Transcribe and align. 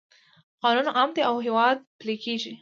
قانون 0.63 0.85
عام 0.97 1.09
دی 1.15 1.21
او 1.29 1.35
په 1.39 1.43
هیواد 1.47 1.77
پلی 1.99 2.15
کیږي. 2.23 2.53